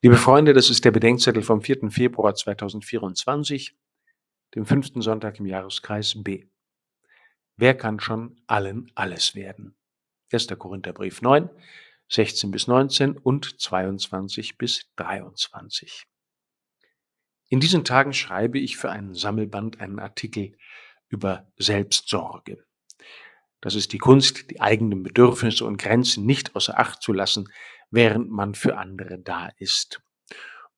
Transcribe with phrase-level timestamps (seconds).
[0.00, 1.90] Liebe Freunde, das ist der Bedenkzettel vom 4.
[1.90, 3.76] Februar 2024,
[4.54, 6.46] dem fünften Sonntag im Jahreskreis B.
[7.56, 9.76] Wer kann schon allen alles werden?
[10.32, 10.46] 1.
[10.56, 11.50] Korintherbrief 9,
[12.10, 16.06] 16 bis 19 und 22 bis 23.
[17.48, 20.56] In diesen Tagen schreibe ich für einen Sammelband einen Artikel
[21.08, 22.64] über Selbstsorge.
[23.60, 27.48] Das ist die Kunst, die eigenen Bedürfnisse und Grenzen nicht außer Acht zu lassen,
[27.90, 30.00] während man für andere da ist.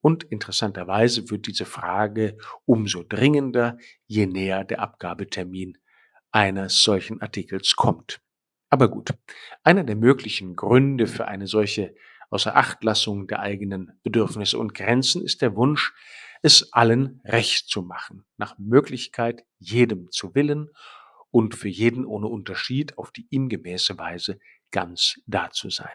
[0.01, 3.77] Und interessanterweise wird diese Frage umso dringender,
[4.07, 5.77] je näher der Abgabetermin
[6.31, 8.21] eines solchen Artikels kommt.
[8.69, 9.13] Aber gut,
[9.63, 11.93] einer der möglichen Gründe für eine solche
[12.29, 15.93] Außerachtlassung der eigenen Bedürfnisse und Grenzen ist der Wunsch,
[16.41, 20.69] es allen recht zu machen, nach Möglichkeit jedem zu willen
[21.29, 24.39] und für jeden ohne Unterschied auf die ihm gemäße Weise
[24.71, 25.91] ganz da zu sein.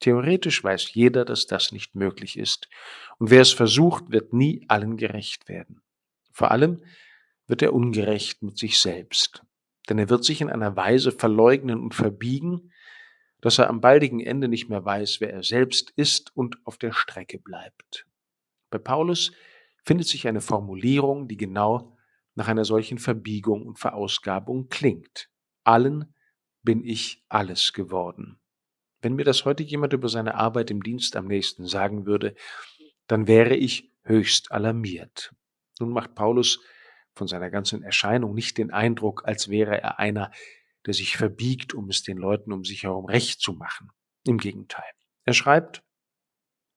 [0.00, 2.68] Theoretisch weiß jeder, dass das nicht möglich ist,
[3.18, 5.82] und wer es versucht, wird nie allen gerecht werden.
[6.32, 6.82] Vor allem
[7.46, 9.42] wird er ungerecht mit sich selbst,
[9.88, 12.72] denn er wird sich in einer Weise verleugnen und verbiegen,
[13.40, 16.92] dass er am baldigen Ende nicht mehr weiß, wer er selbst ist und auf der
[16.92, 18.06] Strecke bleibt.
[18.70, 19.32] Bei Paulus
[19.84, 21.96] findet sich eine Formulierung, die genau
[22.34, 25.28] nach einer solchen Verbiegung und Verausgabung klingt.
[25.64, 26.14] Allen
[26.62, 28.38] bin ich alles geworden.
[29.00, 32.34] Wenn mir das heute jemand über seine Arbeit im Dienst am nächsten sagen würde,
[33.06, 35.34] dann wäre ich höchst alarmiert.
[35.78, 36.60] Nun macht Paulus
[37.14, 40.30] von seiner ganzen Erscheinung nicht den Eindruck, als wäre er einer,
[40.86, 43.90] der sich verbiegt, um es den Leuten um sich herum recht zu machen.
[44.24, 44.90] Im Gegenteil.
[45.24, 45.82] Er schreibt,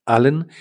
[0.05, 0.51] allen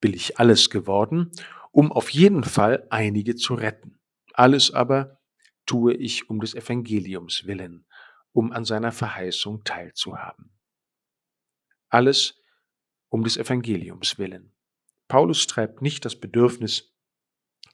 [0.00, 1.30] bin ich alles geworden,
[1.72, 3.98] um auf jeden Fall einige zu retten.
[4.34, 5.18] Alles aber
[5.66, 7.86] tue ich um des Evangeliums willen,
[8.32, 10.57] um an seiner Verheißung teilzuhaben.
[11.88, 12.40] Alles
[13.08, 14.52] um des Evangeliums willen.
[15.08, 16.92] Paulus treibt nicht das Bedürfnis,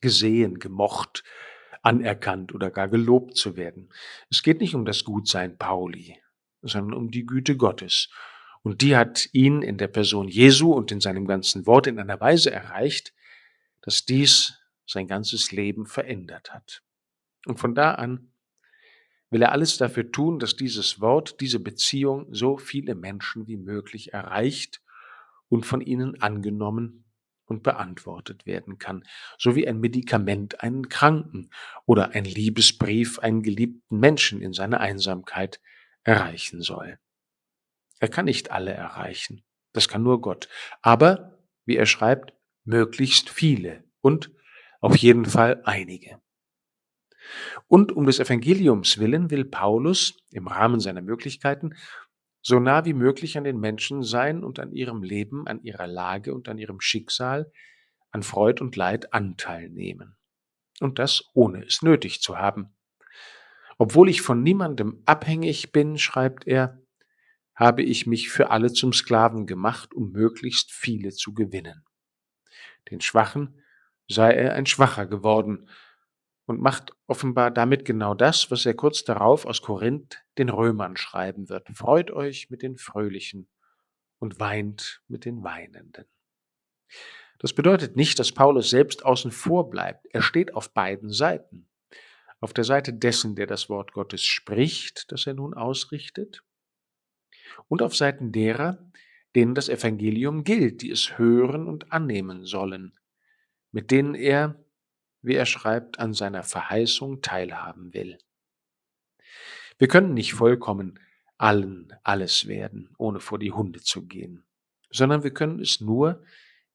[0.01, 1.25] gesehen, gemocht,
[1.83, 3.93] anerkannt oder gar gelobt zu werden.
[4.31, 6.21] Es geht nicht um das Gutsein Pauli,
[6.63, 8.11] sondern um die Güte Gottes.
[8.63, 12.21] Und die hat ihn in der Person Jesu und in seinem ganzen Wort in einer
[12.21, 13.13] Weise erreicht,
[13.83, 16.83] dass dies sein ganzes Leben verändert hat.
[17.47, 18.33] Und von da an
[19.35, 24.13] will er alles dafür tun, dass dieses Wort, diese Beziehung so viele Menschen wie möglich
[24.13, 24.81] erreicht
[25.49, 27.05] und von ihnen angenommen
[27.45, 29.03] und beantwortet werden kann,
[29.37, 31.51] so wie ein Medikament einen Kranken
[31.85, 35.61] oder ein Liebesbrief einen geliebten Menschen in seiner Einsamkeit
[36.05, 37.01] erreichen soll.
[37.99, 40.49] Er kann nicht alle erreichen, das kann nur Gott,
[40.81, 44.31] aber, wie er schreibt, möglichst viele und
[44.81, 46.21] auf jeden Fall einige.
[47.69, 51.75] Und um des Evangeliums willen will Paulus im Rahmen seiner Möglichkeiten
[52.47, 56.35] so nah wie möglich an den Menschen sein und an ihrem Leben, an ihrer Lage
[56.35, 57.51] und an ihrem Schicksal,
[58.11, 60.17] an Freud und Leid Anteil nehmen.
[60.81, 62.75] Und das ohne es nötig zu haben.
[63.79, 66.81] Obwohl ich von niemandem abhängig bin, schreibt er,
[67.55, 71.85] habe ich mich für alle zum Sklaven gemacht, um möglichst viele zu gewinnen.
[72.91, 73.63] Den Schwachen
[74.07, 75.69] sei er ein Schwacher geworden
[76.47, 81.49] und macht offenbar damit genau das, was er kurz darauf aus Korinth den Römern schreiben
[81.49, 81.69] wird.
[81.75, 83.49] Freut euch mit den Fröhlichen
[84.19, 86.07] und weint mit den Weinenden.
[87.39, 90.07] Das bedeutet nicht, dass Paulus selbst außen vor bleibt.
[90.13, 91.69] Er steht auf beiden Seiten.
[92.41, 96.43] Auf der Seite dessen, der das Wort Gottes spricht, das er nun ausrichtet,
[97.69, 98.91] und auf Seiten derer,
[99.35, 102.97] denen das Evangelium gilt, die es hören und annehmen sollen,
[103.73, 104.64] mit denen er,
[105.25, 108.19] wie er schreibt, an seiner Verheißung teilhaben will.
[109.79, 111.01] Wir können nicht vollkommen
[111.39, 114.45] allen alles werden, ohne vor die Hunde zu gehen,
[114.91, 116.23] sondern wir können es nur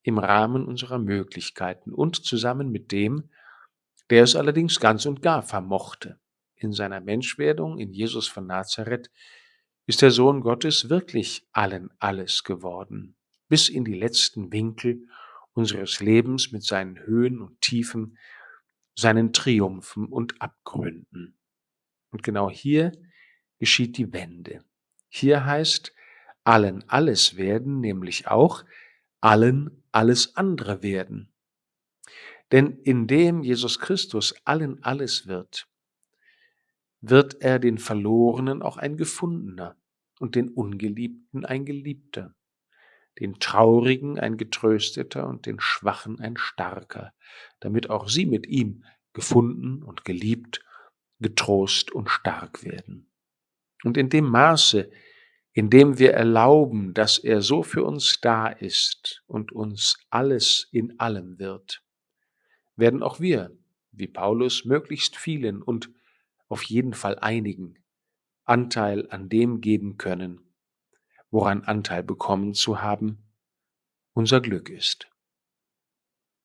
[0.02, 3.30] im Rahmen unserer Möglichkeiten und zusammen mit dem,
[4.10, 6.20] der es allerdings ganz und gar vermochte.
[6.56, 9.10] In seiner Menschwerdung in Jesus von Nazareth
[9.86, 13.16] ist der Sohn Gottes wirklich allen alles geworden,
[13.48, 15.08] bis in die letzten Winkel
[15.54, 18.18] unseres Lebens mit seinen Höhen und Tiefen,
[19.00, 21.38] seinen Triumphen und Abgründen.
[22.12, 22.92] Und genau hier
[23.58, 24.64] geschieht die Wende.
[25.08, 25.94] Hier heißt
[26.44, 28.66] allen alles werden, nämlich auch
[29.22, 31.32] allen alles andere werden.
[32.52, 35.68] Denn indem Jesus Christus allen alles wird,
[37.02, 39.78] wird er den Verlorenen auch ein Gefundener
[40.20, 42.36] und den Ungeliebten ein Geliebter
[43.20, 47.14] den Traurigen ein Getrösteter und den Schwachen ein Starker,
[47.60, 50.62] damit auch sie mit ihm gefunden und geliebt,
[51.20, 53.12] getrost und stark werden.
[53.84, 54.90] Und in dem Maße,
[55.60, 61.40] Indem wir erlauben, dass er so für uns da ist und uns alles in allem
[61.40, 61.84] wird,
[62.76, 63.58] werden auch wir,
[63.92, 65.90] wie Paulus, möglichst vielen und
[66.48, 67.76] auf jeden Fall einigen
[68.46, 70.49] Anteil an dem geben können,
[71.32, 73.32] woran Anteil bekommen zu haben,
[74.14, 75.10] unser Glück ist.